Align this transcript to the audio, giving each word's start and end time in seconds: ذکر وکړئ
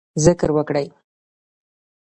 ذکر 0.25 0.49
وکړئ 0.57 0.87